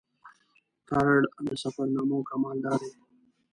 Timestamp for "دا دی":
2.65-2.91